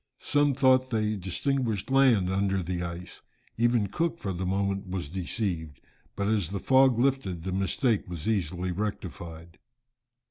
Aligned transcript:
Some 0.17 0.55
thought 0.55 0.89
they 0.89 1.15
distinguished 1.15 1.91
land 1.91 2.27
under 2.31 2.63
the 2.63 2.81
ice, 2.81 3.21
even 3.55 3.85
Cook 3.85 4.17
for 4.17 4.33
the 4.33 4.47
moment 4.47 4.87
was 4.87 5.09
deceived, 5.09 5.79
but 6.15 6.27
as 6.27 6.49
the 6.49 6.59
fog 6.59 6.97
lifted 6.97 7.43
the 7.43 7.51
mistake 7.51 8.09
was 8.09 8.27
easily 8.27 8.71
rectified. 8.71 9.59